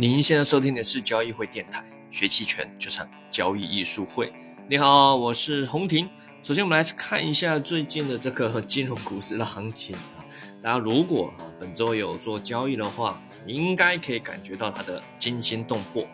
[0.00, 4.32] 您现在收听的是交易会电台，学期权就上交易艺术会。
[4.70, 6.08] 你好，我是洪婷。
[6.40, 10.22] 首先，我们来看一下最近的这个金融股市的行情啊。
[10.62, 16.06] 大家如果啊本周有做交易的话，应该可以感觉到它的惊心动魄。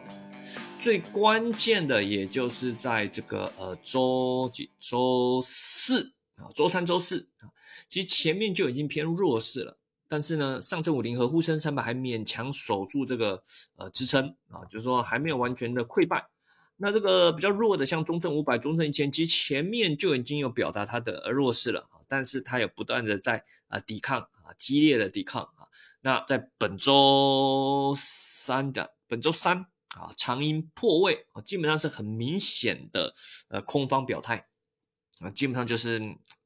[0.78, 7.52] 最关键的，也就是在这个呃周几、周四啊，周三、周四啊，
[7.86, 9.76] 其实前面就已经偏弱势了。
[10.14, 13.42] 但是呢，上证五零和沪深三百还勉强守住这个
[13.74, 16.28] 呃支撑啊，就是说还没有完全的溃败。
[16.76, 25.66] 那这个比较弱的，像中证五百、中证一千，其实前面就已经有表达它的弱势了啊，但是它也不断的在啊抵抗啊，激烈的抵抗啊。
[26.02, 33.12] 那在本周三的本周三啊，长阴破位啊，基本上是很明显的
[33.48, 34.46] 呃空方表态。
[35.24, 36.00] 啊，基本上就是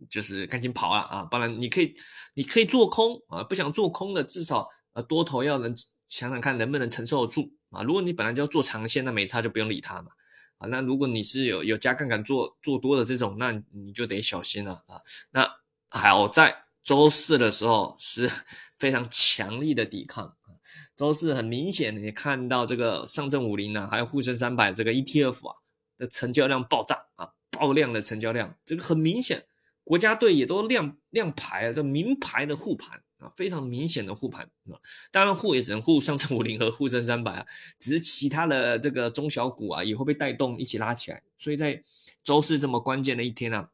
[0.09, 1.23] 就是赶紧跑啊啊！
[1.25, 1.93] 不然你可以
[2.35, 5.75] 你可以做空啊，不想做空的至少呃多头要能
[6.07, 7.83] 想想看能不能承受得住啊。
[7.83, 10.13] 如果你本来就要做长线，那没差就不用理它嘛
[10.59, 10.69] 啊。
[10.69, 15.01] 那如果你是有有加杠杆做做多的这种，那你就得小心了啊。
[15.33, 15.51] 那
[15.89, 18.31] 好在周四的时候是
[18.79, 20.55] 非常强力的抵抗啊。
[20.95, 25.57] 周四很明显你看到这个上证五零呢，还有沪深三百这个 ETF 啊
[25.99, 27.31] 的成交量爆炸啊。
[27.59, 29.45] 爆量的成交量，这个很明显，
[29.83, 34.79] 国家队也都亮亮牌了，名牌的护盘啊，非常明显的护盘啊。
[35.11, 37.47] 当然护也只能护上证五零和沪深三百啊，
[37.81, 41.21] 只是其他的这个中小股啊也会被带动一起拉起来。
[41.37, 41.83] 所以在
[42.23, 43.71] 周四这么关键的一天啊，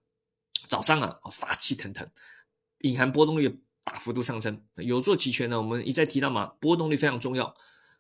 [0.67, 2.07] 早上啊，杀气腾腾，
[2.79, 4.62] 隐含波动率大幅度上升。
[4.77, 7.55] 有做期权的，我们一再提到嘛，波动率非常重要。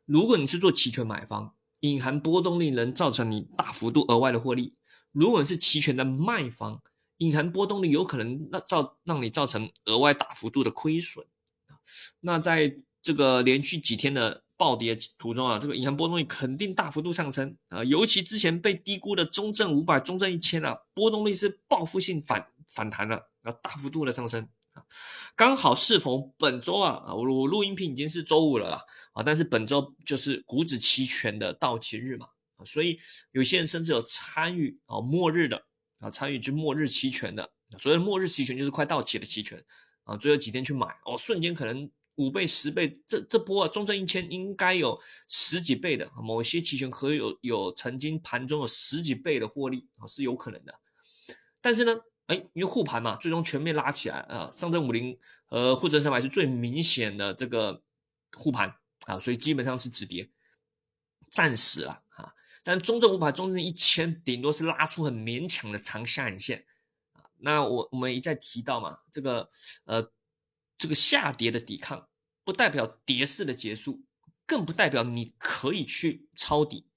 [0.06, 4.74] 如果你是做期权买方，隐含波动率能造成你大幅度额外的获利。
[5.14, 6.82] 如果是期权的卖方，
[7.18, 11.24] 隐含波动率有可能那造让你造成额外大幅度的亏损
[11.68, 11.78] 啊。
[12.22, 17.84] 那在这个连续几天的暴跌途中啊，这个隐含波动率肯定大幅度上升啊。
[17.84, 24.82] 尤其之前被低估的中证五百、中证一千啊，波动率是报复性反反弹了，啊，大幅度的上升啊。
[25.36, 28.80] 刚好适逢本周啊啊，我我录音频已经是周五了啦
[29.12, 32.26] 啊，但是本周就是股指期权的到期日嘛。
[32.64, 32.98] 所以
[33.32, 35.66] 有些人甚至有参与啊末日的
[36.00, 39.64] 啊，参与就末日期权的，所谓末日期权就是快到期的期权
[40.04, 50.78] 啊，最后几天去买哦，瞬间可能五倍、十倍，这这波啊，中证一千应该有十几倍的，某些期权可有有曾经盘中有十几倍的获利啊，是有可能的。
[51.60, 51.96] 但是呢，
[52.26, 57.82] 哎，因为护盘嘛，最终全面拉起来啊，上证五零和沪深三百是最明显的这个
[58.36, 58.76] 护盘
[59.06, 60.30] 啊，所以基本上是止跌，
[61.30, 62.02] 暂时啊。
[62.64, 66.64] 但中证五百、中证一千顶多是拉出很勉强的长下影线
[67.12, 67.28] 啊。
[67.38, 69.48] 那我我们一再提到嘛，这个
[69.84, 70.10] 呃
[70.78, 72.08] 这个下跌的抵抗
[72.42, 74.02] 不代表跌势的结束，
[74.46, 76.88] 更不代表你可以去抄底，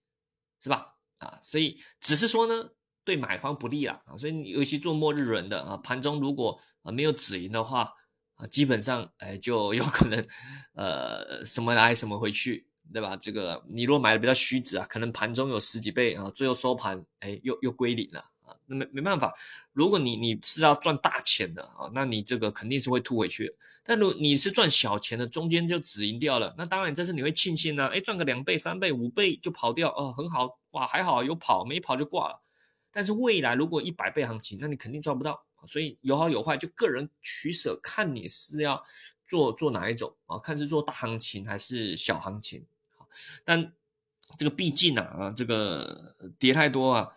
[0.60, 0.96] 是吧？
[1.18, 2.70] 啊，所以只是说呢，
[3.04, 4.18] 对买方不利了啊。
[4.18, 7.94] 所以你尤其做末日轮的啊，盘中如果啊没有止盈的话
[8.36, 10.24] 啊，基本上哎就 有可能
[10.74, 12.67] 呃什么来什么回去。
[12.94, 13.16] 对吧？
[13.18, 19.34] 这个你如果买的比较虚值啊，可能盘中有十几倍啊，最后收盘哎又又归零了啊，那没没办法。
[19.74, 23.56] 如果你你是要赚大钱的啊，那你这个肯定是会吐回去。
[23.84, 32.42] 但如你是赚小钱的，中间就止盈掉了，那当然这是你会庆幸呢，哎赚个两倍、三倍、五倍就跑掉哦，很好哇，还好有跑，没跑就挂了。
[32.92, 35.44] 但是未来如果一百倍行情，那你肯定赚不到。
[35.66, 38.82] 所以有好有坏，就个人取舍，看你是要
[39.26, 42.64] 做做哪一种啊，看是做大行情还是小行情。
[43.44, 43.74] 但
[44.38, 47.12] 这个毕竟啊，这个跌太多啊，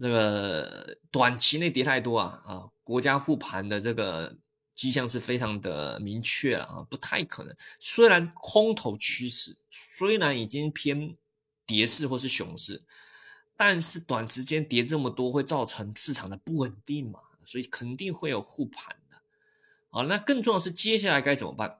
[0.00, 4.36] 这个短期内跌太多啊啊，国家复盘的这个
[4.72, 7.54] 迹象是非常的明确了啊，不太可能。
[7.78, 11.16] 虽然空头趋势虽然已经偏
[11.64, 12.82] 跌势或是熊市，
[13.56, 19.16] 但是短时间跌这么多会造成市场的不稳定嘛，所以肯定会有护盘的。
[19.88, 21.78] 好，那更重要是接下来该怎么办？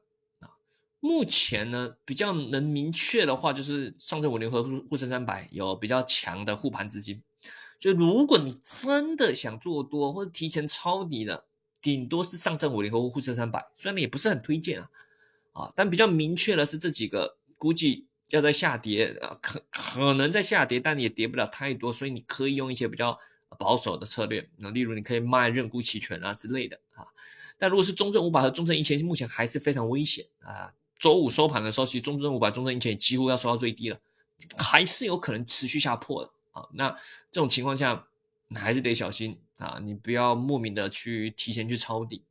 [1.06, 7.22] 目前呢，比较能明确的话，就是上证五零和沪沪深三百有比较强的护盘资金，
[7.78, 11.46] 所以如果你真的想做多或者提前抄底的，
[11.80, 14.90] 顶多是上证五零和沪深三百，虽然也不是很推荐啊，
[15.52, 23.18] 啊，但比较明确的是这几个估计要在下跌啊，可可能在下跌，但也跌不了太多，所以你可以用一些比较
[23.58, 27.06] 保守的策略，那例如你可以卖认沽期权啊之类的啊，
[27.58, 30.74] 但如果是中证五百和中证一千，目前还是非常危险啊。
[30.98, 34.00] 周五收盘的时候，其实中证五百、中证一千几乎要收到最低了，
[34.56, 36.68] 还是有可能持续下破的啊。
[36.72, 36.90] 那
[37.30, 38.06] 这种情况下，
[38.48, 42.22] 你还是得小心啊，你不要莫名的去提前去抄底，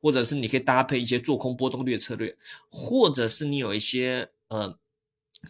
[0.00, 2.36] 或者是你可以搭配一些做空波动率的策略，
[2.68, 4.76] 或者是你有一些呃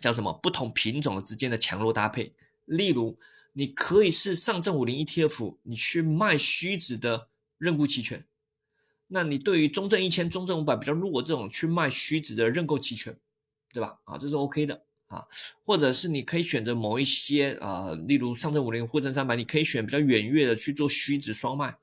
[0.00, 2.34] 叫什么不同品种之间的强弱搭配。
[2.64, 3.19] 例如，
[3.54, 7.28] 你可以是上证五零 ETF，你去卖虚值的
[7.58, 8.25] 认沽期权。
[9.12, 13.14] 那你对于中证一千、中证五百比较弱这种去卖虚值的认购期权，
[13.73, 13.99] 对吧？
[14.05, 15.26] 啊，这是 OK 的啊。
[15.62, 21.76] 或者是你可以选择某一些啊，例如上证五零、沪深三百，你可以选比较远月的去做虚值双卖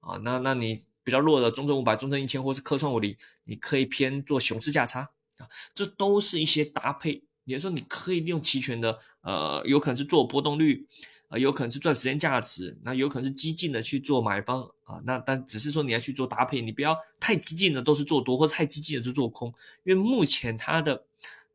[0.00, 0.16] 啊。
[0.24, 0.74] 那那你
[1.04, 5.00] 比较弱的中证五百、中证一千或是科创五零，你可以偏做熊市价差
[5.36, 5.46] 啊。
[5.74, 7.22] 这都是一些搭配。
[7.44, 10.86] 也就是说，你可以利用期权的，呃，有可能是做波动率，
[11.28, 19.54] 啊，有可能是赚时间价值，那有可能是激进的去做买方啊，那但只是说你要去做搭配，你不要太激进的都是做多，或者太激进的是做空，
[19.84, 21.04] 因为目前它的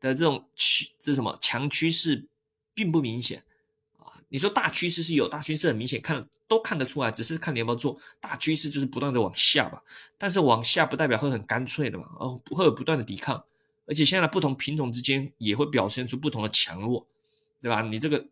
[0.00, 2.24] 的这种趋这什么强趋势
[2.72, 3.42] 并不明显
[3.98, 4.08] 啊。
[4.28, 9.82] 你说大趋势是有大趋势很明显，看都看得出来，只是看你要不要做大趋势，就是不断的往下吧，
[10.16, 13.44] 但是往下不代表会很干脆的嘛，哦，不会有不断的抵抗。
[13.88, 17.06] 而且现在不同品种之间也会表现出不同的强弱，
[17.60, 17.82] 对吧？
[17.82, 18.26] 你这个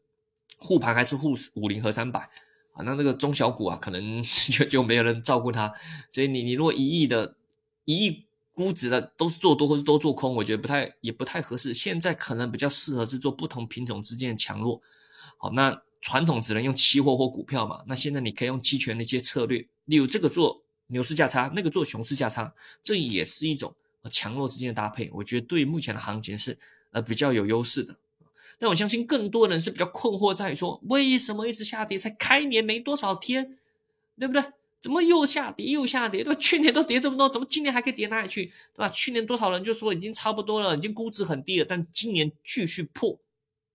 [0.58, 2.28] 护盘还是护五零和三百
[2.74, 2.84] 啊？
[2.84, 5.72] 那那个中小股啊，可能 就就没有人照顾它。
[6.10, 7.36] 所以你你如果一亿的
[7.84, 11.72] 一亿估值的都是做多或是都做空，我觉得不太也不太合适。
[11.72, 14.82] 现在可能比较适合是做不同品种之间的强弱。
[15.38, 17.82] 好，那传统只能用期货或股票嘛？
[17.86, 23.74] 那现在你可以用期权的一些策略，例如这个做牛市价差，那个做熊市价差，这也是一种。
[24.10, 26.58] 强弱之间的搭配，我觉得对目前的行情是
[26.90, 27.96] 呃比较有优势的。
[28.58, 31.98] 但我相信更多人是比较困惑在于说，为什么一直下跌？
[31.98, 33.50] 才开年没多少天，
[34.18, 34.42] 对不对？
[34.80, 36.22] 怎么又下跌又下跌？
[36.22, 36.38] 对吧？
[36.38, 38.44] 去年都跌这么多，怎么今年还可以跌哪里去？
[38.44, 38.88] 对吧？
[38.90, 43.18] 去年多少人就说已经差不多了，已经估值很低了，但今年继续破，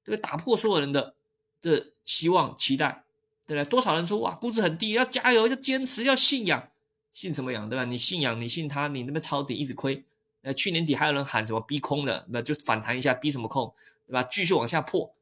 [0.05, 0.17] 对不对？
[0.17, 1.15] 打破所有人的
[1.61, 3.03] 的希望期待，
[3.47, 3.67] 对不对？
[3.67, 6.69] 多少人说哇，估值很低，要加油，要坚持，要信仰，
[7.11, 7.67] 信什么仰？
[7.67, 7.85] 对吧？
[7.85, 10.03] 你信仰，你信他，你那边抄底一直亏。
[10.43, 13.73] 呃，去年底还有人喊什么逼空的，那就反弹一下，逼什么空，
[14.09, 14.23] 对吧？
[14.23, 15.13] 继续往下破，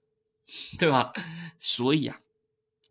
[0.80, 1.12] 对吧？
[1.60, 2.18] 所以啊，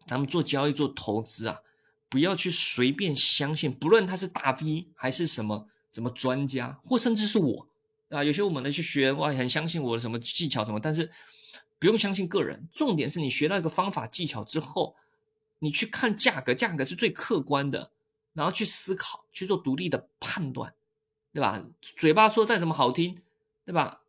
[0.06, 1.62] 咱们做交易、做投资啊，
[2.10, 7.66] 不要去随便相信，不论他是大 V 还是什么什么专家，或甚至是我
[8.10, 11.10] 啊，有些我们的去学，哇，很相信我的什么技巧什么，但是
[11.78, 14.94] 不用相信个人，重点是你学到一个方法技巧之后，
[15.60, 17.90] 你去看价格，价格是最客观的，
[18.34, 20.74] 然后去思考，去做独立的判断。
[21.32, 21.62] 对吧？
[21.82, 23.14] 嘴巴说再怎么好听，
[23.66, 24.00] 对吧？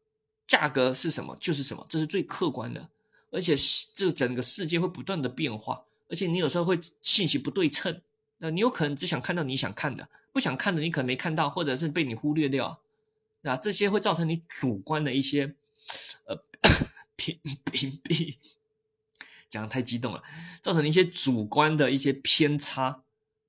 [0.47, 2.89] 价格是什么就是什么，这是最客观的。
[3.29, 3.55] 而且
[3.93, 8.01] 这整个世界会不断的变化，而且你有时候会信息不对称，
[8.37, 12.79] 那你有可能只想看到你想看的，不想看的你可能没看到，或者是被你忽略掉，
[13.43, 15.53] 啊，这些会造成你主观的一些
[16.25, 16.41] 呃
[17.17, 17.37] 屏
[17.69, 18.37] 屏蔽，
[19.49, 20.23] 讲的太激动了，
[20.61, 23.03] 造成一些主观的一些偏差。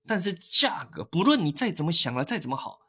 [0.06, 2.81] 但是价格不论你再怎么想了，再怎么好。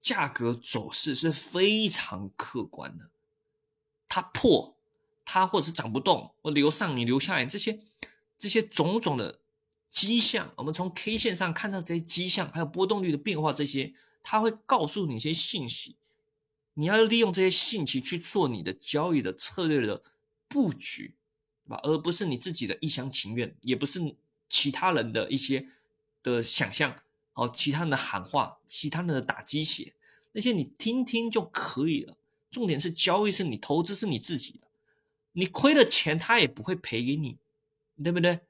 [0.00, 3.10] 价格走势是非常客观的，
[4.10, 4.76] 它破，
[5.24, 7.80] 它或者是涨不动，或留上你留下来，这些
[8.36, 9.40] 这些种种的
[9.88, 15.96] 迹象，我们从 K 线上看到这些迹象，还有波动率的变化，这些它会告诉你一些信息，
[16.74, 20.02] 你要利用这些信息去做你的交易的策略的
[20.48, 21.14] 布局，
[21.64, 21.80] 对吧？
[21.84, 24.16] 而不是你自己的一厢情愿，也不是
[24.48, 25.66] 其他人的一些
[26.22, 26.96] 的想象。
[27.34, 29.94] 哦，其他人的喊话，其他人的打鸡血，
[30.32, 32.18] 那些你听听就可以了。
[32.50, 34.66] 重点是交易是你投资是你自己的，
[35.32, 37.38] 你亏了钱他也不会赔给你，
[38.02, 38.40] 对不对？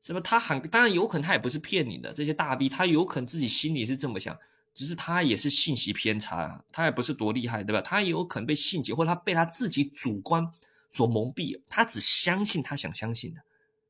[0.00, 2.12] 什么他喊，当然有可能他也不是骗你的。
[2.14, 4.38] 这些大 B 他有可能自己心里是这么想，
[4.72, 7.82] 只是他也是信息偏差，他也不是多厉害，对吧？
[7.82, 10.50] 他也有可能被信息或者他被他自己主观
[10.88, 13.42] 所蒙蔽，他只相信他想相信的，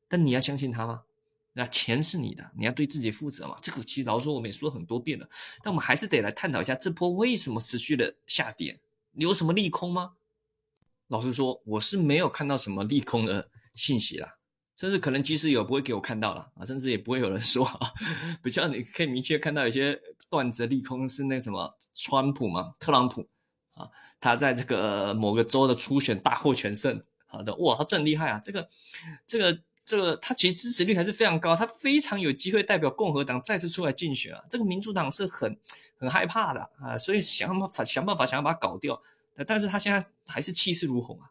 [0.09, 1.03] 但你要相信他吗？
[1.53, 3.55] 那钱是你的，你要对自己负责嘛。
[3.61, 5.29] 这个其实老实说我们也说很多遍了，
[5.63, 8.77] 但我们还是得来探讨一下这波为什么持续的下跌，
[9.13, 10.13] 有什么利空吗？
[11.07, 14.37] 老实说，我是没有看到什么利空的信息啦，
[14.77, 17.67] 甚至可能即使有，不会给我看到了啊，甚至也不会有人说。
[18.41, 23.27] 比较你可以明确看到有些段子的利空是那什么，川普嘛，特朗普
[23.75, 23.89] 啊，
[24.19, 28.67] 他在这个某个州的初选大获全胜，好的，哇，他真厉害啊，这个，
[29.25, 29.61] 这个。
[29.91, 34.41] 这个他其实支持率还是非常高，他非常有机会代表共和党再次出来竞选啊。
[34.49, 35.59] 这个民主党是很
[35.97, 39.01] 很害怕的啊，所以想办法想办法想要把他搞掉。
[39.45, 41.29] 但是他现在还是气势如虹啊。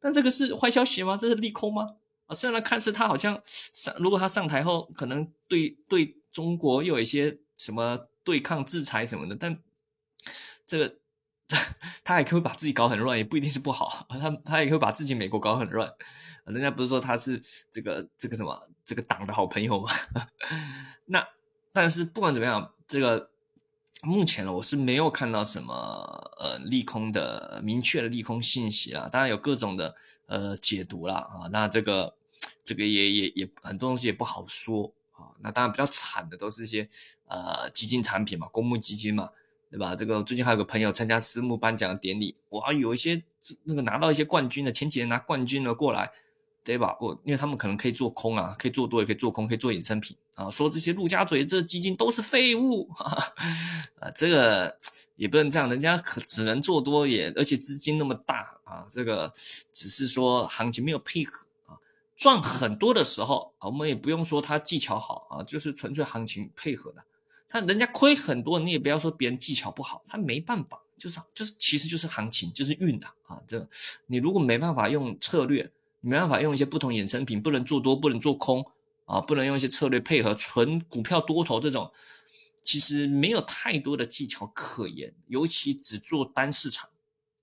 [0.00, 1.16] 但这个是坏消息吗？
[1.16, 1.86] 这是利空吗？
[2.26, 9.56] 啊，虽然看似他好像上，如果他上台后可能对对中国又有一些什么对抗制裁什么的，但
[10.66, 10.96] 这个。
[12.04, 14.06] 他也可以把自己搞很乱，也不一定是不好。
[14.10, 15.92] 他他也会把自己美国搞很乱。
[16.46, 17.40] 人家不是说他是
[17.70, 19.88] 这个这个什么这个党的好朋友吗？
[21.06, 21.26] 那
[21.72, 23.30] 但是不管怎么样，这个
[24.02, 25.74] 目前呢，我是没有看到什么
[26.38, 29.94] 呃利空的明确的利空信息啦，当然有各种的
[30.26, 32.16] 呃解读啦啊，那这个
[32.64, 36.88] 这个也也也很多东西也不好说啊，那当然比较惨的都是一些
[37.26, 39.30] 呃基金产品嘛，公募基金嘛，
[39.72, 39.96] 对吧？
[39.96, 43.24] 这个最近还有个朋友参加私募颁奖典礼，哇，有一些
[43.64, 46.12] 那个拿到一些冠军的，前几年拿冠军的过来。
[46.64, 46.96] 对吧？
[47.00, 50.48] 我因为他们可能可以做空啊，可以做多也可以做空，可以做衍生品啊。
[50.48, 52.88] 说这些陆家嘴这基金都是废物，
[53.98, 54.78] 啊，这个
[55.16, 59.32] 也不能这样，人家可只能做多也，而且资金那么大啊，这个
[59.72, 61.74] 只是说行情没有配合啊，
[62.14, 67.04] 赚很多的时候啊，我们也不用说他技巧好啊，就是纯粹行情配合的。
[67.52, 73.40] 他人家亏很多，你也不要说别人技巧不好，他没办法，就是就是其实就是行情就是运的啊。
[73.46, 73.68] 这
[74.06, 75.70] 你如果没办法用策略。
[76.04, 78.66] 没办法用一些不同衍生品，不能做多，不能做空
[79.04, 81.92] 啊，不能用一些策略配合纯股票多头这种，
[82.60, 86.90] 其实没有太多的技巧可言，尤其只做单市场，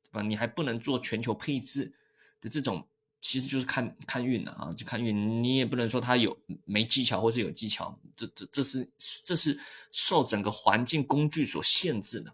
[0.03, 0.21] 对吧？
[0.23, 1.93] 你还不能做全球配置
[2.41, 2.85] 的这种，
[3.21, 8.89] 其实就是看看运了啊，就看运，你也不能说他有没技巧或是有技巧，这这这是
[9.25, 9.59] 这是
[9.91, 12.33] 受整个环境工具所限制的。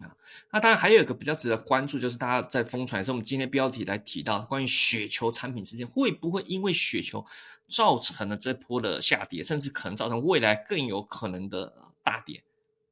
[0.00, 0.16] 啊，
[0.50, 7.24] 那当然还有一个比较值得关注，就是大家在疯传，是我们今天标题来提到关于雪球产品之间，会不会因为雪球
[7.68, 12.42] 造成了这波的下跌，甚至可能造成未来更有可能的大跌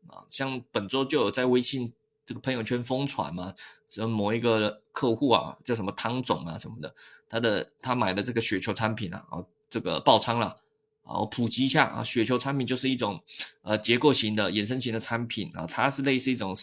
[0.06, 0.22] 啊？
[0.28, 1.92] 像本周就有在微信
[2.24, 3.54] 这个朋友圈疯传嘛，
[3.88, 6.94] 什么某一个客户啊，叫什么汤总啊什么的，
[7.26, 10.54] 他的他买的这个雪球产品啊，啊这个爆仓了。
[11.02, 13.24] 好，普及一下啊，雪球产品就是一种
[13.62, 16.54] 呃结构型的衍生型的产品啊，它是类似一种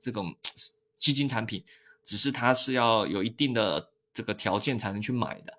[0.00, 0.34] 这种
[0.96, 1.62] 基金产品，
[2.02, 5.56] 只是它是要有一定的这个条件才能去买的。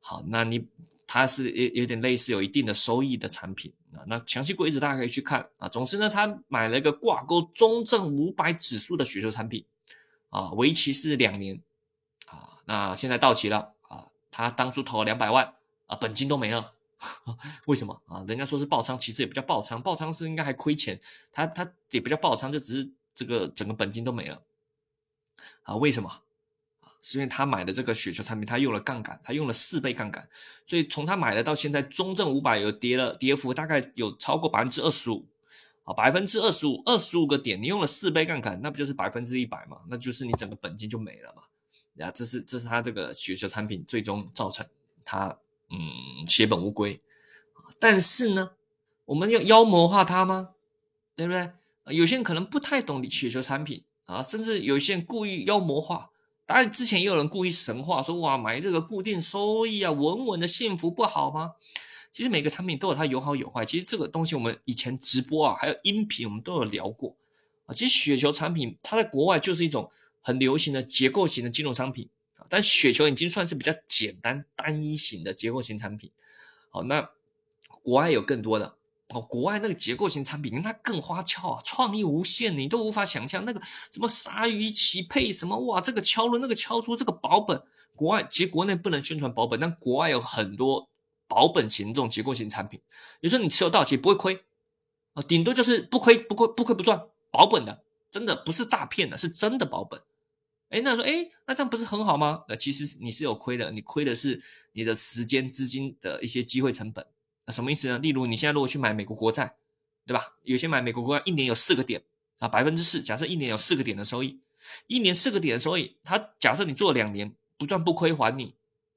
[0.00, 0.66] 好，那你
[1.06, 5.66] 它是有有点类似有一定的收益的产品啊，那详细规则大家可以去看啊。
[5.66, 9.64] 总之呢，他买了一个挂钩中证五百指数的雪球产品
[10.28, 11.60] 啊，为期是两年，
[12.70, 15.54] 啊现在到期了啊，他当初投了两百万
[15.86, 16.72] 啊，本金都没了。
[17.66, 18.22] 为什么啊？
[18.28, 21.00] 人家说是爆仓，其实也不叫爆仓，爆仓是应该还亏钱，
[21.32, 24.42] 他他也不叫爆仓，就只是这个整个本金都没了
[25.62, 25.76] 啊？
[25.76, 26.22] 为什么啊？
[27.00, 30.28] 是因为他买的这个雪球产品，他用了杠杆，他用了四倍杠杆，
[30.66, 35.26] 所以从他买的到现在，中证五百有跌了，跌幅大概有超过百分之二十五
[35.84, 39.78] 啊，百分之二十五，二十五个点，你用了四倍杠杆，那不就是百分之一百嘛？
[39.88, 41.44] 那就是你整个本金就没了嘛？
[41.94, 44.66] 呀，这是这是他这个雪球产品最终造成
[45.04, 45.38] 他。
[45.72, 47.00] 嗯，血本无归
[47.78, 48.50] 但是呢，
[49.04, 50.50] 我们要妖魔化它吗？
[51.14, 51.52] 对不对？
[51.94, 56.10] 有些人可能不太懂雪球产品啊，甚至有些人故意妖魔化。
[56.44, 61.52] 当然，之前也有人故意神话说，哇，买这个固定收益啊，稳稳的幸福不好吗？
[62.10, 63.64] 其实每个产品都有它有好有坏。
[63.64, 67.14] 其实这个东西我们以前直播啊，还有音频我们都有聊过
[67.66, 67.72] 啊。
[67.72, 69.88] 其实雪球产品它在国外就是一种
[70.20, 72.46] 很流行的结构型的金融商品啊。
[72.48, 76.10] 但雪球已经算是比较简单单一型的结构型产品，
[76.70, 77.10] 好，那
[77.82, 78.76] 国外有更多的
[79.14, 83.60] 哦，国外那个结构型产品它更花俏啊，创意无限，你都无法想象那个
[83.90, 87.60] 什么鲨鱼鳍配什么哇，这个敲轮那个敲出这个保本，
[87.96, 90.88] 国外其实国内不能宣传保本，但国外有很多
[91.26, 92.80] 保本型这种结构型产品，
[93.20, 94.44] 比如说你持有到期不会亏
[95.14, 100.00] 啊，顶多就是不亏不亏不亏不赚，保本的，真的不是诈骗的，是真的保本。
[100.70, 102.44] 哎，那说，哎，那这样不是很好吗？
[102.48, 104.40] 那其实你是有亏的，你亏的是
[104.72, 107.04] 你的时间、资金的一些机会成本。
[107.46, 107.98] 那什么意思呢？
[107.98, 109.56] 例如你现在如果去买美国国债，
[110.06, 110.36] 对吧？
[110.44, 112.02] 有些买美国国债一年有四个点
[112.38, 114.38] 啊，百分之四，假设一年有四个点的收益，
[114.86, 118.54] 一年四个点的收益，它假设你做了两年不赚不亏还你，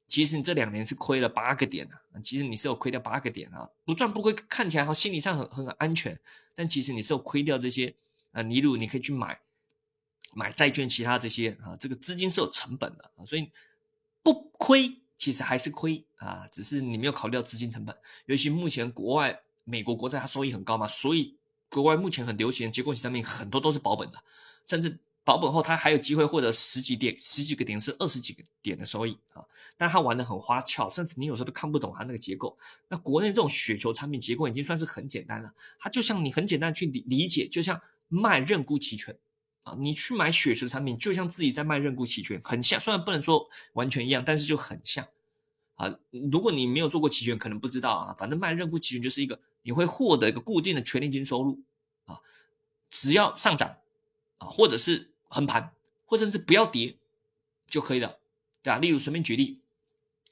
[0.07, 6.19] 其实你这两年是亏了八个点啊，其实你是有亏掉八个点啊，不赚不亏看起来好，心理上很很安全，
[6.53, 7.95] 但其实你是有亏掉这些
[8.33, 9.39] 啊，例如你可以去买。
[10.35, 13.51] 买债券，其他这些啊，这个资金是有成本的啊，所以
[14.23, 17.95] 不亏，其实还是亏啊，只是你没有考虑到资金成本。
[18.25, 21.37] 尤其目前国外美国国债它收益很高嘛，所以
[21.69, 24.23] 国外目前很流行的结构型产品很多都是保本的，
[24.65, 29.45] 甚至保本后它还有机会获得十几点、十几个点是二十几个点的收益啊。
[29.77, 32.57] 但他玩的很花俏，甚至你有时候都看不懂它那个结构。
[32.87, 37.79] 那国内这种雪球产品结构已经算是很简单了，它就像你很简单去理理解，就像
[38.13, 39.17] 卖认沽期权。
[39.63, 42.79] 啊，你去买雪球产品，就像自己在卖认沽期权，很像。
[42.79, 45.07] 虽然不能说完全一样，但是就很像。
[45.75, 45.97] 啊，
[46.31, 48.13] 如果你没有做过期权，可能不知道啊。
[48.17, 51.61] 反正卖认沽期权就是一个，你会获得一个固定的权利金收入
[52.05, 52.19] 啊，
[52.89, 53.77] 只要上涨
[54.39, 55.73] 啊，或者是横盘，
[56.05, 56.97] 或者是不要跌
[57.65, 58.19] 就可以了，
[58.61, 58.79] 对吧？
[58.79, 59.61] 例如随便举例，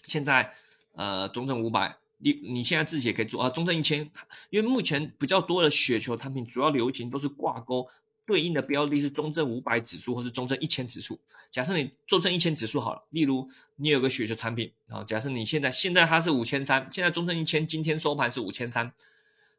[0.04, 0.54] 现在
[0.94, 4.10] 呃，中证五百你你现在自己也可以做啊，中证一千，
[4.50, 7.88] 因为目前比较多的雪球产品主要流行都是挂钩
[8.26, 11.20] 对应的标的是中证五百指数或是中证一千指数。
[11.50, 18.94] 假设你中证一千指数好了，例如你有个雪球产品啊，假设你现在现在它是五千三，现在中证一千今天收盘是五千三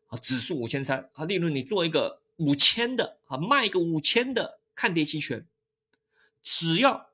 [0.07, 5.45] 啊，指数五千三啊，例如你做一个五千的啊，卖一个五千的看跌期权，
[6.43, 7.09] 只要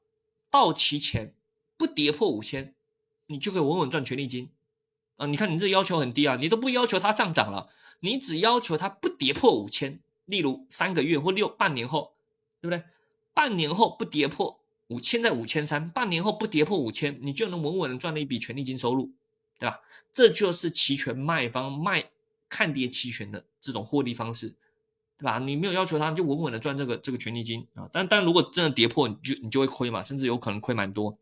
[0.51, 1.33] 到期前
[1.79, 2.75] 不跌破五千，
[3.27, 4.51] 你就可以稳稳赚权利金。
[5.19, 7.69] 啊，你看你这要求很低啊，你都不要求它上涨了，
[8.01, 12.15] 你只要求它不跌破五千，例如三个月或六半年后，
[12.61, 12.85] 对不对？
[13.35, 19.11] 半年后不跌破五千，在五千三，半年后不跌破五千，你就能稳稳的赚了一笔权利金收入，
[19.59, 19.81] 对吧？
[20.13, 22.11] 这就是期权卖方卖
[22.49, 24.55] 看跌期权的这种获利方式，
[25.19, 25.41] 对吧？
[25.41, 27.91] 你没有要求他，就稳稳的赚这个这个权利金啊。
[27.93, 31.19] 但但如果真的跌破，你就你就会亏嘛，甚至有可能亏蛮多。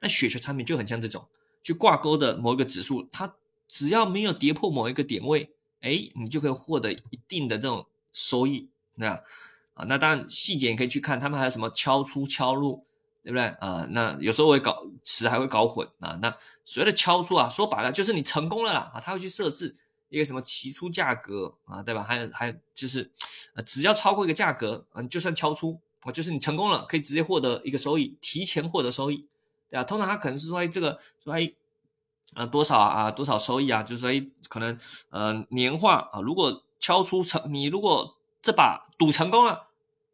[0.00, 1.28] 那雪球产品就很像这种。
[1.62, 3.34] 去挂钩的某一个指数，它
[3.68, 5.50] 只要没有跌破某一个点位，
[5.80, 9.22] 哎，你就可以获得一定的这种收益，那
[9.74, 12.84] 啊，那当然细节你可以去看，他们还有什么敲出敲入，
[13.22, 13.86] 对不对啊？
[13.90, 16.18] 那有时候会搞词还会搞混啊。
[16.22, 19.76] 那所谓的敲出啊，说白了就是你成功了啦啊，他会去设置
[20.08, 22.02] 一个什么起出价格啊，对吧？
[22.02, 23.10] 还有还有就是，
[23.66, 29.26] 只要超过一个价格，嗯，就算敲出啊，就是你成功了，可以直接获得一个收益，提前获得收益。
[29.68, 31.52] 对啊，通常他可能是说，哎，这个说，哎，
[32.34, 33.82] 呃，多少啊，多少收益啊？
[33.82, 34.78] 就是说，哎，可能，
[35.10, 39.68] 呃，年化啊，如果敲出成，你如果这把赌成功了，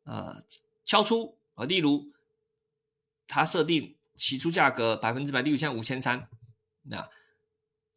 [0.05, 0.43] 呃，
[0.85, 2.09] 敲出啊，例如
[3.29, 6.29] 他设定起出价格百分之百，例如像五千三，
[6.83, 7.09] 那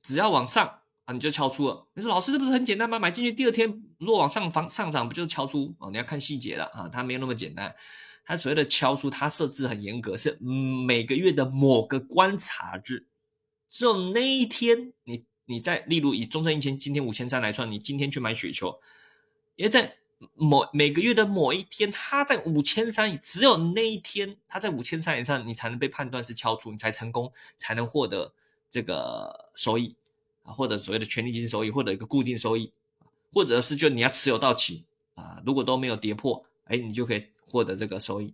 [0.02, 1.88] 只要往上啊，你就敲出了。
[1.94, 3.00] 你说老师，这不是很简单吗？
[3.00, 5.90] 买进去第二天如果往上方上涨，不就是敲出啊？
[5.90, 7.76] 你要看细节了啊，它没有那么简单。
[8.28, 13.06] 它所谓的敲出，它设置很严格，是每个月的某个观察日，
[13.70, 18.82] 只有那一天，你你在例如以中证一千今天五千三来算，你今天去买雪球，
[19.56, 19.96] 也在
[20.34, 28.34] 某每个月的某一天，它在五千三，只有那一天它在五千三以上，你才能被判断是敲出，你才成功，才能获得
[28.70, 29.96] 这个收益
[30.44, 32.74] 啊，或者所谓的权利金收益，或者一个固定收益，
[33.32, 34.84] 或者是就你要持有到期
[35.16, 37.24] 啊，如果都没有跌破，哎，你就可以。
[37.50, 38.34] 获得这个收益，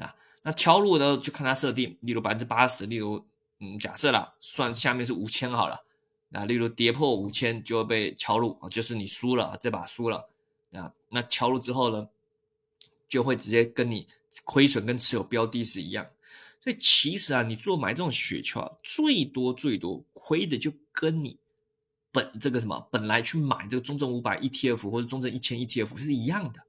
[0.00, 3.24] 啊那敲入呢，就看它设定，例如百分之八十，例如
[3.58, 5.84] 嗯，假设了算下面是五千好了，
[6.32, 10.28] 啊例如跌破五千就会被敲入啊，就是你输了，这把输了
[10.72, 12.08] 啊，那敲入之后呢，
[13.06, 14.06] 就会直接跟你
[14.44, 16.06] 亏损跟持有标的是一样，
[16.62, 21.38] 所以其实啊，你做买这种雪球啊，最多最多亏的就跟你
[22.10, 26.64] 本这个什么本来去买这个中证五百 ETF 或者中证一千 ETF 是一样的。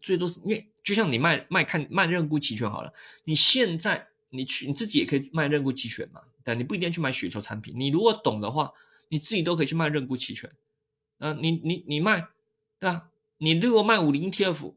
[0.00, 2.92] 最多是因为就像你卖卖看卖认沽期权好了，
[3.24, 7.74] 你现在你去你自己也可以卖认沽期权嘛，但你不一定要去买雪球产品。
[7.76, 8.72] 你如果懂的话，
[9.08, 10.50] 你自己都可以去卖认沽期权。
[11.18, 12.28] 啊，你你你卖，
[12.78, 13.10] 对吧？
[13.38, 14.74] 你如果卖五零 ETF，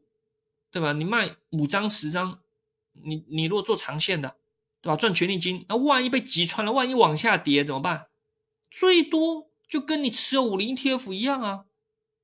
[0.70, 0.92] 对吧？
[0.92, 2.40] 你卖五张十张，
[2.92, 4.36] 你你如果做长线的，
[4.80, 4.96] 对吧？
[4.96, 8.08] 赚权利金，那万一被击穿了，万一往下跌怎么办？
[8.70, 11.66] 最多就跟你持有五零 ETF 一样啊，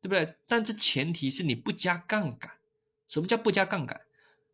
[0.01, 0.35] 对不对？
[0.49, 2.59] 但这前提是你不加杠杆。
[3.09, 4.03] 什么叫不加杠杆？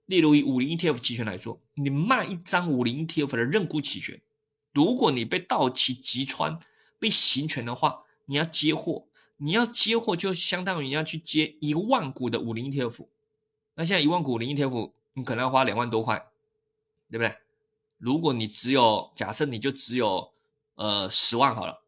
[0.07, 4.21] 例如以五零 ETF 期权来说，你卖一张五零 ETF 的认沽期权，
[4.73, 6.59] 如果你被到期击穿、
[6.99, 9.07] 被行权的话，你要接货，
[9.39, 13.07] 你要接货就相当于你要去接一万股的五零 ETF。
[13.75, 16.27] 那现在一万股五零 ETF，你可能要花两万多块，
[17.11, 17.37] 对不对？
[17.99, 20.33] 如果你只有假设你就只有
[20.75, 21.83] 呃十万好了，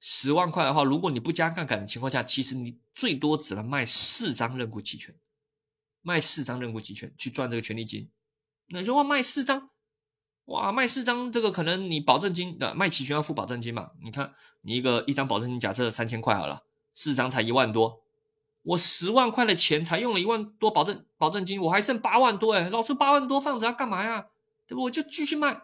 [0.00, 5.14] 十万块的话，如果你不加杠杆的情况下，其实你最多只能卖四张认沽期权。
[6.02, 8.08] 卖四张认股期权去赚这个权利金，
[8.68, 9.70] 那说话卖四张，
[10.46, 13.90] 哇，卖四张这个可能你保证金的卖期权要付保证金嘛？
[14.02, 14.32] 你看
[14.62, 18.02] 你一个一张保证金假设三千块好了，四张才一万多，
[18.62, 24.28] 我十万块的钱才用了一万多保证保证金，我还剩八万多哎，老师八万多放着要干嘛呀？
[24.66, 24.82] 对不？
[24.84, 25.62] 我就继续卖，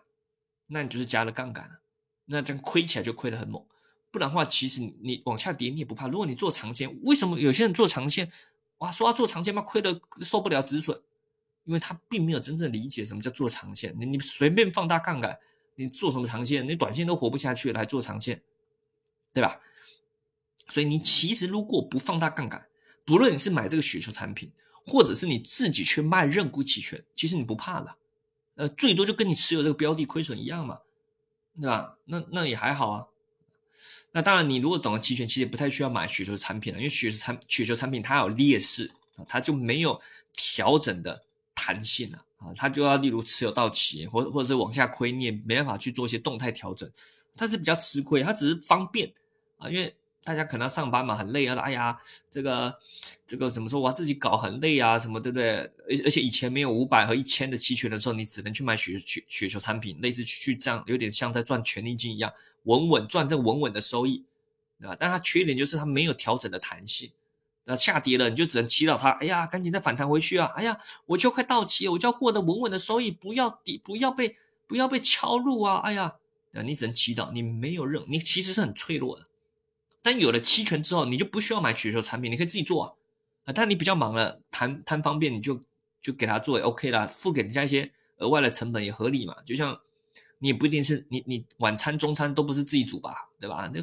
[0.67, 1.81] 那你就是加了杠杆，
[2.27, 3.65] 那这样亏起来就亏得很猛，
[4.11, 6.09] 不然的话其实你往下跌你也不怕。
[6.09, 8.31] 如果你做长线，为什么有些人做长线？
[8.79, 11.01] 哇，说要做长线嘛，亏的受不了止损，
[11.65, 13.95] 因为他并没有真正理解什么叫做长线。
[13.99, 15.39] 你你随便放大杠杆，
[15.77, 16.69] 你做什么长线？
[16.69, 18.43] 你短线都活不下去了，还做长线，
[19.33, 19.61] 对吧？
[20.69, 22.69] 所以你其实如果不放大杠杆，
[23.05, 24.53] 不论你是买这个雪球产品，
[24.85, 27.97] 或者是你自己去卖认沽期权，其实你不怕的，
[28.57, 30.81] 呃，最多就跟你持有这个标的亏损一样嘛，
[31.61, 31.99] 对吧？
[32.05, 33.07] 那那也还好啊。
[34.17, 40.01] 那当然，你如果懂得期权，其实不太需要买雪球产品了，因为雪球产雪球产品它有劣势啊，它就没有
[40.33, 41.23] 调整的
[41.55, 46.91] 弹性了啊，它，就要例如持有到期，或或者是往下亏，你也没办法去做一些动态调整，
[47.35, 49.13] 它是比较吃亏，它只是方便
[49.59, 49.95] 啊，因为
[50.27, 51.97] 大家可能上班嘛，很累啊，哎呀，
[52.29, 52.77] 这个
[53.25, 55.59] 这个怎么说，我自己搞很累啊，什么对不对？
[55.59, 62.33] 而而且以前没有五百和一千的期权的时候，你只能去买雪雪雪球产品，类似去这样，有点像在赚权利金一样，
[62.65, 64.25] 稳稳赚这稳稳的收益，
[64.81, 64.97] 对吧？
[64.99, 67.13] 但它缺点就是它没有调整的弹性。
[67.69, 69.11] 那下跌了，你就只能祈祷它。
[69.11, 70.53] 哎呀，赶紧再反弹回去啊！
[70.57, 74.35] 哎呀，我就快到期，我就要获得稳稳的收益，不要跌，不要被
[74.67, 75.77] 不要被敲入啊！
[75.85, 76.17] 哎呀，
[76.65, 79.27] 你只能祈祷，你没有任，你其实是很脆弱的。
[80.07, 82.85] 但有了期权之后，你就不需要买雪球产品，你可以自己做
[83.43, 83.53] 啊。
[83.53, 85.61] 但你比较忙了，贪贪方便，你就
[86.01, 89.35] 就给他做也，OK 啦，付给人家一些额外的成本也合理嘛。
[89.45, 89.81] 就像
[90.39, 93.69] 你也不一定是你你晚餐中餐都不是自己煮吧，对吧？
[93.75, 93.81] 那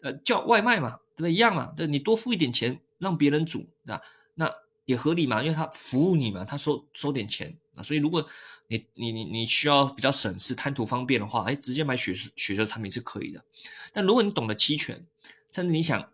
[0.00, 1.32] 呃叫外卖嘛，对不对？
[1.34, 2.80] 一样嘛，对，你多付一点钱。
[3.00, 3.98] 让别人煮，那
[4.34, 4.52] 那
[4.84, 8.28] 也合理嘛，因为他服务你嘛，他收收点钱啊，所以如果
[8.66, 13.42] 你你你你需要比较省事、贪图方便的话，哎，直接买雪雪球产品是可以的。
[13.90, 15.06] 但如果你懂得期权，
[15.50, 16.10] 甚至你想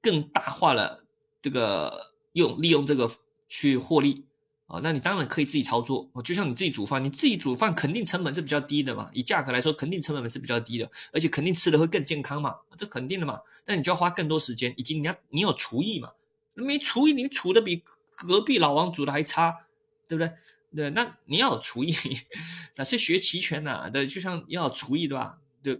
[0.00, 1.04] 更大化了
[1.40, 3.10] 这个用利用这个
[3.46, 4.24] 去获利
[4.66, 13.40] 啊，那你当然可以自己操作就像你自己煮饭，你自己煮饭肯定成本是比较低的嘛，以价格来说，肯定成本是比较低的，而且肯定吃的会更健康嘛，这肯定的嘛。
[13.66, 16.12] 但你就要花更多时间，以及你要你有厨艺嘛。
[16.54, 17.82] 没厨艺，你煮的比
[18.16, 19.66] 隔壁老王煮的还差，
[20.08, 20.32] 对不对？
[20.74, 21.92] 对，那你要有厨艺，
[22.76, 23.90] 那是学齐全呐。
[23.90, 25.38] 对，就像要有厨艺，对吧？
[25.62, 25.78] 就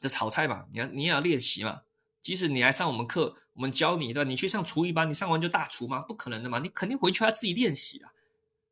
[0.00, 1.82] 这炒菜嘛，你要你也要练习嘛。
[2.24, 4.28] 即使你来上我们课，我们教你，对吧？
[4.28, 6.00] 你去上厨艺班，你上完就大厨吗？
[6.00, 8.10] 不可能的嘛，你肯定回去要自己练习啊。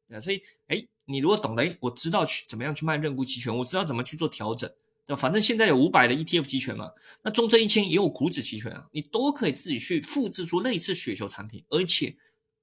[0.09, 4.73] 对，所以，哎，你如果懂得，哎，我知道去怎么样去卖认沽期权，我知道怎么去做调整。
[5.05, 12.17] 对，反正现在有五百的 ETF 期权嘛，那中证一千也有股指期权啊，你都可以自己去复制出类似雪球产品，而且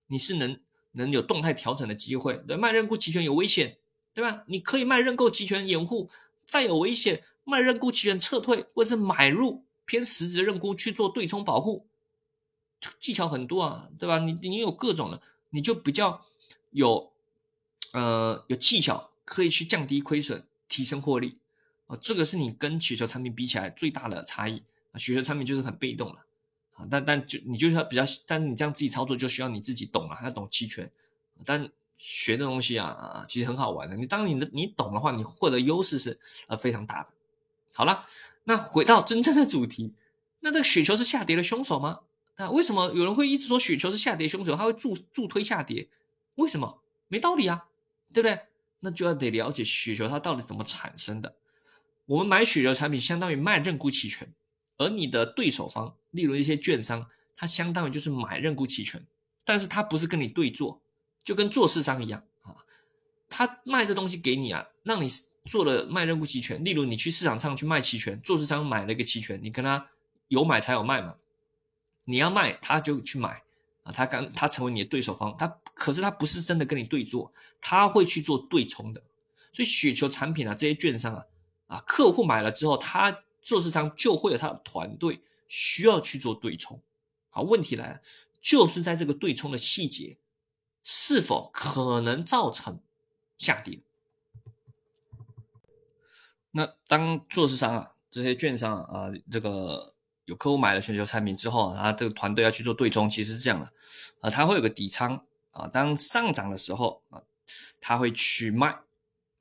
[0.08, 0.60] 你是能
[0.94, 2.36] 能有动态调整的机会。
[2.48, 3.78] 对，卖认沽期权有危险，
[4.16, 4.44] 对吧？
[4.48, 6.10] 你可以卖认购期权掩护，
[6.48, 11.88] 再有危险卖认沽期权撤退，或者是买入偏实质认沽去做对冲保护，
[13.00, 14.20] 技巧很多啊，对吧？
[14.20, 16.24] 你你有各种的，你就比较
[16.70, 17.12] 有
[17.94, 21.40] 呃有技巧，可以去降低亏损，提升获利。
[21.88, 25.00] 啊，这个是你跟雪球产品比起来最大的差异啊！
[25.00, 26.24] 雪球产品就是很被动了
[26.76, 30.92] 啊，但但就你就是要比较，但你这样自己操作就需要你自己懂了，还要懂期权。
[31.44, 33.96] 但学的东西啊，其实很好玩的。
[33.96, 37.10] 你当你的你懂的话，你获得优势是呃非常大的。
[37.76, 38.06] 好了，
[38.44, 39.94] 那回到真正的主题，
[40.42, 42.00] 那这个雪球是下跌的凶手吗？
[42.38, 44.56] 那为什么有人会一直说雪球是下跌凶手？
[44.56, 45.90] 他会助助推下跌？
[46.36, 46.82] 为什么？
[47.08, 47.66] 没道理啊，
[48.14, 48.40] 对不对？
[48.82, 51.36] 那就要得了解雪球它到底怎么产生的。
[52.06, 54.34] 我们买雪球产品，相当于卖认沽期权，
[54.78, 59.06] 而你的对手方，例如一些券商，它相当于就是买认沽期权，
[59.44, 60.82] 但是它不是跟你对做，
[61.24, 62.56] 就跟做市商一样啊，
[63.30, 65.08] 他卖这东西给你啊，让你
[65.50, 66.64] 做了卖认沽期权。
[66.64, 69.90] 例如你去市场上去卖期权，做市商买了一个期权，你跟他
[70.28, 71.16] 有买才有卖嘛，
[72.06, 73.44] 你要卖他就去买
[73.84, 79.02] 啊，他刚他成为你的对手方，他可是他不是真的跟你对做，他会去做对冲的，
[79.52, 81.26] 所以雪球产品啊，这些券商啊。
[81.70, 86.82] 啊，客户买了之后，他做市商就会有他的团队需要去做对冲。
[87.30, 88.02] 好，问题来了，
[88.42, 90.18] 就是在这个对冲的细节，
[90.84, 92.80] 是否可能造成
[93.38, 93.82] 下跌？
[96.52, 99.94] 那当做市商啊，这些券商啊，这个
[100.26, 103.72] 有客户买了全球产品之后啊，他这个团队要去做对冲，其实是这样的，
[104.22, 107.22] 啊，他会有个底仓啊，当上涨的时候啊，
[107.80, 108.68] 他会去卖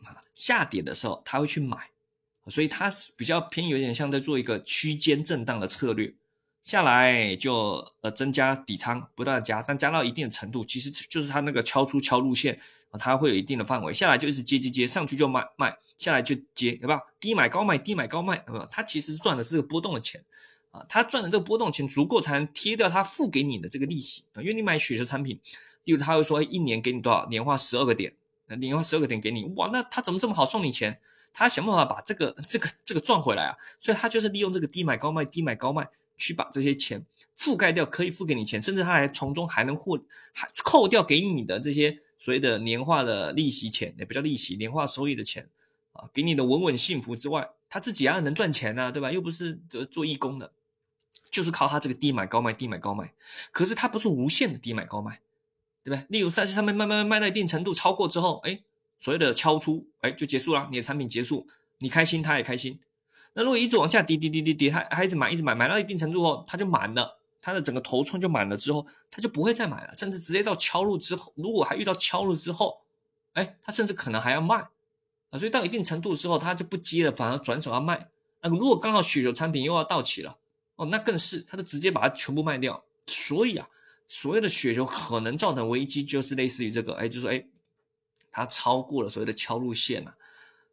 [0.04, 1.90] 啊，下跌的时候他会去买。
[2.50, 6.14] 所以他是比较偏，有点像在做一个区间震荡的策略，
[6.68, 17.00] 下来就呃增加底仓，不断加，但加到一定的程度，其实就是它那个敲出敲路线啊，它会有一定的范围，下来就一直接接接，上去就卖卖，下来就接，对吧？
[17.18, 18.68] 低买高卖，低买高卖，对吧？
[18.70, 20.22] 它其实是赚的是个波动的钱
[20.70, 25.40] 啊，它赚的这个波动钱足够才能贴掉它付给你的这个利息啊，因为你买雪球产品，
[25.84, 28.12] 例如他会说一年给你多少，年化十二个点，
[28.56, 31.00] 年化十二个点给你，哇，那他怎么这么好送你钱？
[31.34, 37.04] 他想办法把这个、这个、这个赚回来啊，所以他就是利用这个低买高卖、低买高卖去把这些钱
[37.36, 40.00] 覆盖掉，可以付给你钱，甚至他还从中还能获，
[40.32, 45.48] 还扣掉给你的这些所谓的年化的利息钱，也不叫利息，年化收益的钱
[45.92, 49.12] 啊，给你的稳稳幸福之外，他自己还能赚钱呢，对吧？
[49.12, 50.50] 又不是做义工的，
[51.30, 53.12] 就是靠他这个低买高卖、低买高卖，
[53.52, 55.20] 可是他不是无限的低买高卖，
[55.88, 56.06] 对不对？
[56.10, 58.60] 例如赛事上面慢慢卖到一定程度超过之后，哎。
[59.00, 61.46] 所谓的敲出，哎，就结束了，你的产品结束，
[61.78, 62.80] 你开心，他也开心。
[63.34, 72.80] 那如果一直往下跌，跌跌跌跌，他还一直买，一直买，买到一定程度后，他就满了，他的整个头寸就满了之后，他就不会再买了，甚至直接到敲入之后，如果还遇到敲入之后，
[73.34, 74.68] 哎，他甚至可能还要卖
[75.30, 78.08] 啊，所以到一定程度之后，他就不接了，反而转手要卖。
[78.40, 80.36] 那如果刚好雪球产品又要到期了，
[80.74, 82.82] 哦，那更是，他就直接把它全部卖掉。
[83.06, 83.68] 所以啊，
[84.08, 87.44] 所谓的雪球可能造成危机，就是类似于这个，哎，就是哎，
[88.32, 90.16] 它超过了所谓的敲入线了，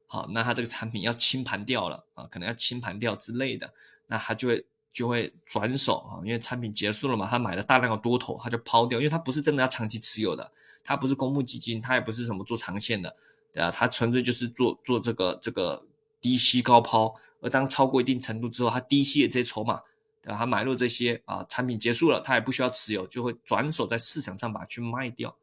[0.08, 3.74] 好，那它这个产品要清盘掉了啊，可能要清盘掉之类的，
[4.08, 10.50] 那它就会就会转手啊，因为产品结束了嘛，他买了大量的多头，他就抛掉，因为他不是真的要长期持有的，
[10.82, 13.14] 他不是公募基金，他也不是什么做长线的，
[13.52, 15.84] 对啊，他纯粹就是做做这个这个
[16.22, 19.82] 低吸高抛，而当超过一定程度之后，他低吸的这些筹码。
[20.26, 25.38] 啊，他买入这些啊，产品结束了，他也不需要持有，就会转手在市场上把它去卖掉。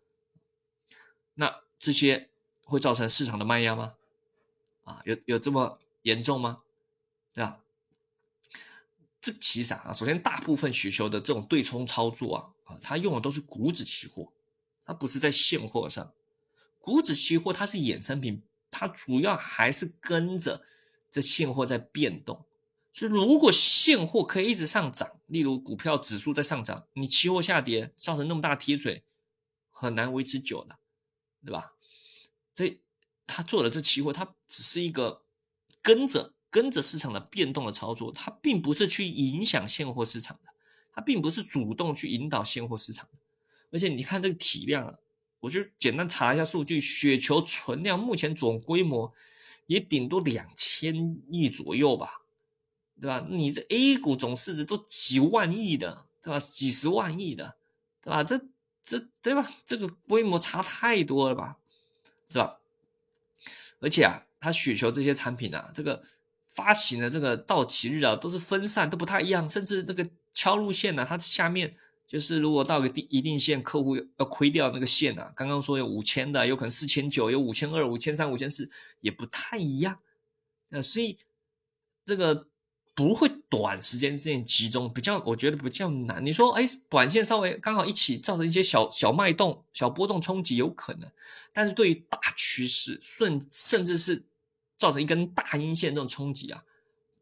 [1.34, 2.28] 那这些
[2.64, 3.94] 会造成市场的卖压吗？
[4.84, 6.62] 啊，有有这么严重吗？
[7.32, 7.60] 对吧？
[9.20, 14.32] 这其实啊，首先大部分雪球的这种对冲操作啊，啊，它用的都是股指期货，
[14.84, 16.12] 它不是在现货上。
[16.80, 18.42] 股指期货它是衍生品，
[18.72, 20.64] 它主要还是跟着
[21.08, 22.44] 这现货在变动。
[22.92, 29.02] 所以，如果现货可以一直上涨，例如股票指数在上涨，你期货下跌，造成那么大贴水，
[29.70, 30.78] 很难维持久的，
[31.44, 31.72] 对吧？
[32.52, 32.80] 所以
[33.26, 35.22] 他做的这期货，它只是一个
[35.80, 40.50] 跟着跟着市场的变动的操作，它并不是去影响现货市场的，
[40.92, 43.18] 它并不是主动去引导现货市场的。
[43.70, 44.94] 而且你看这个体量啊，
[45.40, 49.14] 我就简单查一下数据，雪球存量目前总规模
[49.66, 52.21] 也顶多两千亿左右吧。
[53.02, 53.26] 对吧？
[53.28, 56.38] 你这 A 股总市值都几万亿的，对吧？
[56.38, 57.56] 几十万亿的，
[58.00, 58.22] 对吧？
[58.22, 58.40] 这
[58.80, 59.44] 这对吧？
[59.64, 61.58] 这个规模差太多了吧，
[62.28, 62.60] 是吧？
[63.80, 66.00] 而且啊，它雪球这些产品啊，这个
[66.46, 69.48] 发行的这个到期日啊，都是分散，都不太一样。
[69.48, 71.74] 甚至那个敲入线呢，它下面
[72.06, 79.98] 就是如果到个一定线，客户要亏掉那个线啊，刚刚说有五千的，有可能四千九，有五千二、五千三、五千四，也不太一样。
[80.68, 81.18] 那所以
[82.04, 82.46] 这个。
[82.94, 86.24] 不会短时间之内集中，比较我觉得比较难。
[86.24, 91.10] 你说，哎，短线稍微刚好一起造成一些小小脉动、小波动冲击有可能，
[91.54, 94.24] 但是对于大趋势顺甚至是
[94.76, 96.64] 造成一根大阴线这种冲击啊，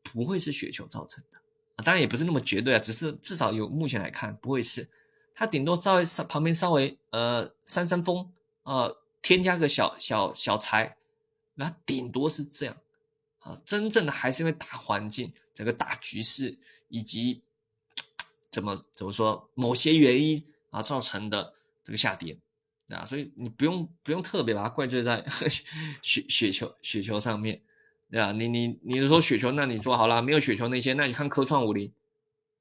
[0.03, 1.39] 不会是雪球造成的
[1.77, 1.79] 啊。
[1.85, 4.89] 当然也不是那么绝对啊，只是至少有目前来看不会是，
[5.35, 8.33] 它顶多稍微稍旁边稍微呃扇扇风，
[8.65, 10.97] 呃添加个小小小财，
[11.55, 12.77] 那顶多是这样。
[13.41, 17.43] 啊，真正的还是因为大环境、整个大局势以及
[18.51, 22.39] 怎么怎么说某些原因啊造成的这个下跌
[22.89, 25.25] 啊，所以你不用不用特别把它怪罪在
[26.03, 27.63] 雪雪球雪球上面，
[28.11, 28.33] 对吧？
[28.33, 31.93] 你你你是说雪球，那你说好了没有雪球那些，那你看科创五零，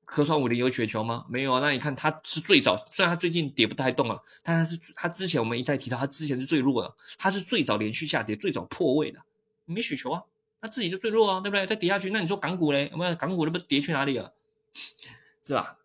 [0.05, 1.25] 科创五零有雪球吗？
[1.29, 1.59] 没有啊。
[1.59, 9.19] 那你看它是最早，虽然它最近跌不太动了，但是它之前我们一再提到，它之前是最弱的，它是最早连续下跌、最早破位的，
[9.65, 10.23] 没雪球啊。
[10.61, 11.65] 那自己就最弱啊，对不对？
[11.65, 12.89] 再跌下去，那你说港股嘞？
[12.91, 14.33] 我们港股都不跌去哪里了？
[15.41, 15.79] 是吧？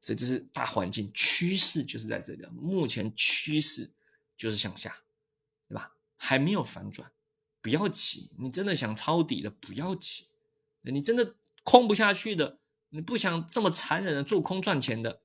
[0.00, 2.46] 这就是大环境趋势，就是在这里。
[2.52, 3.90] 目前趋势
[4.36, 4.96] 就是向下，
[5.68, 5.94] 对吧？
[6.16, 7.10] 还没有反转，
[7.60, 8.30] 不要急。
[8.38, 10.26] 你真的想抄底的，不要急。
[10.82, 12.58] 你真的空不下去的，
[12.90, 15.20] 你不想这么残忍的做空赚钱的，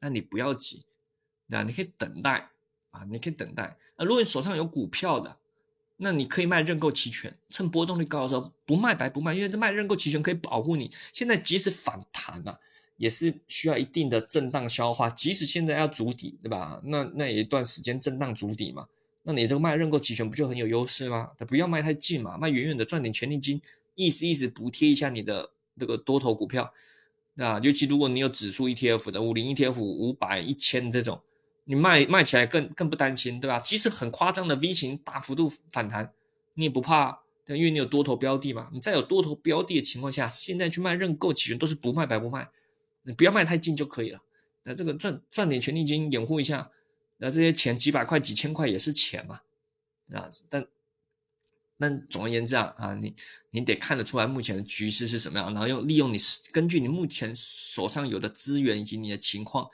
[0.00, 0.84] 那你不要急，
[1.46, 2.50] 那你可以等待
[2.90, 3.78] 啊，你可以等待。
[3.96, 5.38] 那如果你手上有股票的，
[5.98, 10.90] 那你可以卖认购期权，趁波动率高的时候不卖白不卖，因为这卖认购期权可以保护你。
[11.10, 12.58] 现在即使反弹啊，
[12.98, 15.08] 也是需要一定的震荡消化。
[15.08, 16.82] 即使现在要筑底，对吧？
[16.84, 18.86] 那那一段时间震荡筑底嘛，
[19.22, 21.30] 那你这个卖认购期权不就很有优势吗？
[21.48, 23.62] 不要卖太近嘛，卖远远的赚点权利金，
[23.94, 26.74] 意思意思补贴一下你的这个多头股票。
[27.38, 31.22] 啊，尤其如果你有指数 ETF 的五零 ETF 五百一千这种。
[31.68, 33.58] 你卖卖起来更更不担心，对吧？
[33.58, 36.12] 即使很夸张的 V 型大幅度反弹，
[36.54, 38.70] 你也不怕，对，因为你有多头标的嘛。
[38.72, 42.48] 你在有多头标的的情况下，现在去卖认购期权都是不卖白不卖，
[43.02, 44.22] 你不要卖太近就可以了。
[44.62, 46.70] 那这个赚赚点权利金掩护一下，
[47.16, 49.40] 那这些钱几百块几千块也是钱嘛，
[50.12, 50.64] 啊，但
[51.80, 53.12] 但总而言之啊啊，你
[53.50, 56.16] 你得看得出来目前的局势是什么样，然后用利用你
[56.52, 59.68] 根据你目前手上有的资源以及你的情况。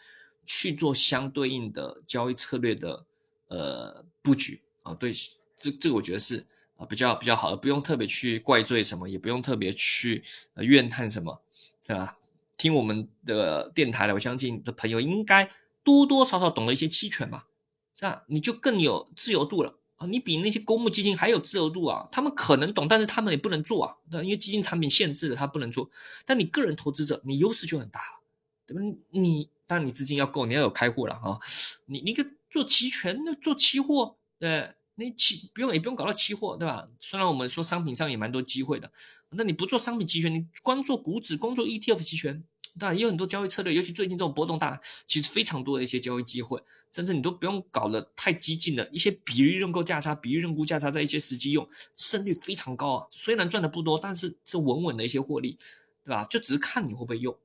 [0.44, 3.06] 去做相对应的交易策略的
[3.48, 5.12] 呃布局啊，对，
[5.56, 6.44] 这这个我觉得是
[6.76, 10.24] 啊比较比较好的，不用特别去怪罪什么，也不用特别去
[10.56, 11.40] 怨叹什么，
[11.86, 12.18] 对吧？
[12.56, 15.50] 听我们的电台的，我相信的朋友应该
[15.84, 17.46] 多多少少懂了一些期权吧，
[17.94, 20.06] 这样你就更有自由度了啊！
[20.06, 22.08] 你比那些公募基金还有自由度啊！
[22.10, 25.90] 他们可能懂，但是他们也不能做啊，对，因为基金产品限制了，他不能做。
[26.26, 28.20] 但你个人投资者，你优势就很大了，
[28.66, 28.80] 对吧？
[29.10, 29.48] 你。
[29.78, 31.38] 那，你资金要够，你要有开户了哈。
[31.86, 36.86] 你你个做期权，那做期货，对，你期不用也不用搞到期货，对吧？
[37.00, 38.90] 虽然我们说商品上也蛮多机会的，
[39.30, 42.44] 那你不做商品期权，你光做股指，光做 ETF 期权。
[42.78, 46.58] 当然也有很多交易策略，尤其最近这种波动大，其实非常多的一些交易机会，
[46.90, 53.06] 甚至你都不用搞得太激进的一些比例认购价差、比率认沽价差，在一些时机用，胜率非常高啊。
[53.10, 55.58] 虽然赚的不多，但是是稳稳的一些获利，
[56.02, 56.24] 对吧？
[56.24, 57.36] 就只是看你会不会用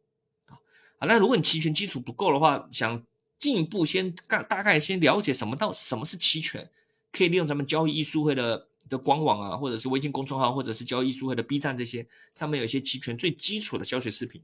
[0.98, 1.08] 啊。
[1.08, 3.04] 那如果你期权基础不够的话，想
[3.38, 6.70] 进一步先干大概先了解什么到什么是期权，
[7.12, 14.42] 可以利用咱们交易艺术会的的官网啊，或者是微信公众号，或者是交易艺术会的 B 站这些上面有一些期权最基础的教学视频。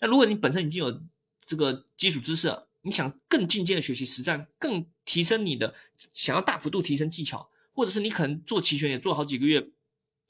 [0.00, 1.02] 那如果你本身已经有
[1.40, 5.74] 这个基础知识，你想更进阶的学习实战，更提升你的，
[6.12, 9.70] 想要大幅度提升技巧，或者是你可能做期权也做好几个月，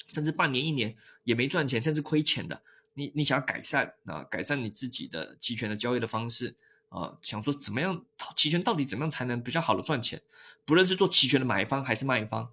[0.06, 2.62] 甚至半年一年也没赚钱，甚至亏钱的，
[2.98, 6.56] 你你想要改善啊，改善你自己的期权的交易的方式
[6.90, 8.04] 啊，想说怎么样
[8.36, 10.20] 期权到底怎么样才能比较好的赚钱，
[10.66, 12.50] 不论是做期权的买方还是卖方，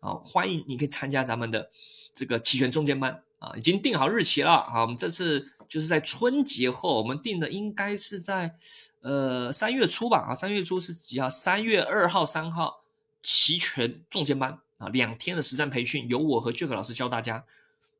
[0.00, 1.70] 啊，欢迎你可以参加咱们的
[2.12, 3.22] 这个期权中间班。
[3.40, 4.80] 啊，已经定好日期了啊！
[4.80, 8.56] 我们这次就是在春节后，我们定的应该是在
[9.02, 10.28] 呃三月初吧？
[10.30, 11.28] 啊，三月初是几号？
[11.28, 12.84] 三月二号、三号，
[13.22, 17.44] 期权重剑班啊，两天的实战培训，由我和 Jack 老师教大家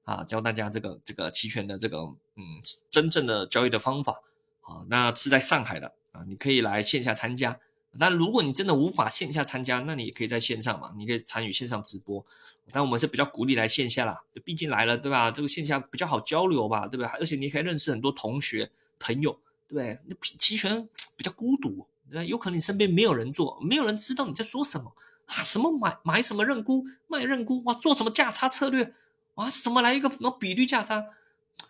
[0.05, 1.99] 啊，教大家这个这个期权的这个
[2.37, 2.45] 嗯
[2.91, 4.23] 真正的交易的方法
[4.63, 4.85] 啊。
[4.89, 7.59] 那是在上海的啊，你可以来线下参加。
[7.97, 12.25] 但如果你真的无法线下参加，那你也可以在线上嘛，你可以参与线上直播。
[12.73, 15.31] 但我们是比较鼓励来线下啦，毕竟来了，对吧？
[15.31, 17.07] 这个线下比较好交流吧，对不对？
[17.21, 19.39] 而且你可以认识很多同学朋友，
[19.69, 19.99] 对不对？
[20.07, 24.93] 那期权比较孤独，对吧有可能你身边没有人做，没有人知道你在说什么
[25.27, 25.35] 啊？
[25.45, 28.93] 什么买买什么认沽，卖认沽，哇，做什么价差策略，
[29.35, 31.05] 啊，什么来一个什么比率价差，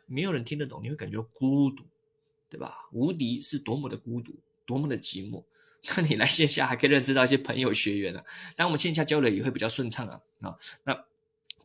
[0.06, 1.84] 没有人听得懂，你会感觉孤独，
[2.48, 2.74] 对吧？
[2.92, 4.34] 无敌是多么的孤独，
[4.66, 5.44] 多么的寂寞。
[5.96, 8.24] 那你来线下还可以认识到一些朋友学员啊，
[8.56, 10.56] 当我们线下交流也会比较顺畅啊啊。
[10.84, 11.04] 那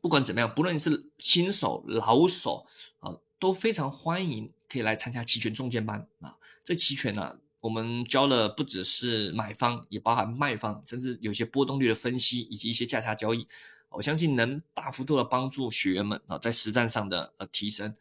[0.01, 2.65] 不管怎么样，不论是新手老手
[2.99, 6.35] 啊，都非常欢迎可以来参加期权中间班啊。
[6.65, 13.47] 这期权呢，我们教的不只是买方，也包含卖方，甚至有些波动率的分析以及一些价差交易。
[13.91, 17.95] 我相信能大幅度的帮助学员们啊，在实战上的呃提升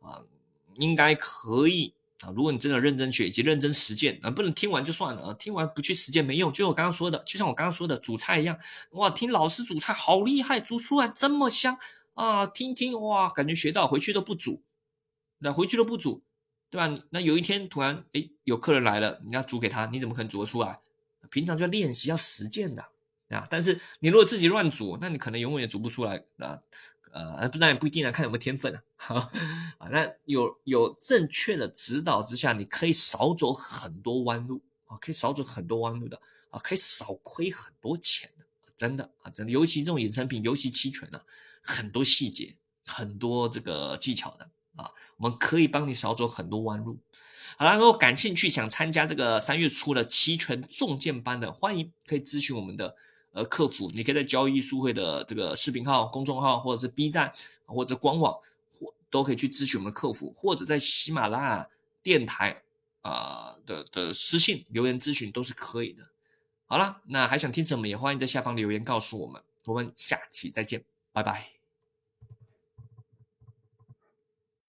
[0.00, 0.22] 啊，
[0.76, 1.94] 应该可以。
[2.24, 6.50] 啊，如果你真的认真学以及认真实践，啊，不能听完就算了啊，听完不去实践没用。
[6.52, 8.58] 就我刚刚说的，就像我刚刚说的煮菜一样，
[8.92, 11.76] 哇，听老师煮菜好厉害，煮出来这么香
[12.14, 14.62] 啊，听听哇，感觉学到回去都不煮，
[15.38, 16.22] 那回去都不煮，
[16.70, 16.96] 对吧？
[17.10, 20.80] 那有一天突然哎有客人来了，你要煮给他，你怎么可能煮得出来？
[21.30, 22.86] 平常就要练习要实践的。
[23.50, 26.60] 但是你如果自己乱煮，那你可能永远也煮不出来啊。
[27.12, 28.82] 呃，不然也不一定啊，看有没有天分啊。
[29.78, 36.20] 啊，那有有正确的指导之下，你可以少走很多弯路啊，可以少走很多弯路的
[36.50, 38.44] 啊，可以少亏很多钱的，
[38.76, 39.52] 真的啊，真的。
[39.52, 41.20] 尤其这种衍生品，尤其期权呢，
[41.62, 46.98] 很多细节，很多这个技巧的啊，我们可以帮你少走很多弯路。
[47.56, 52.96] 好了，如果感兴趣想参加这个三月初的期权重剑班的，欢迎可以咨询我们的。
[53.34, 57.32] 呃，客服，你可以在交易书会的这个视频号、公众号，或者是 B 站，
[57.66, 58.32] 或者官网，
[58.78, 61.68] 或都可以去咨询我们的客服，或者在喜马拉雅
[62.00, 62.62] 电台
[63.02, 66.08] 啊的的私信留言咨询都是可以的。
[66.66, 69.42] 好了，那还想听什么，也欢迎在下方留言告诉我们。
[69.66, 71.53] 我们下期再见，拜拜。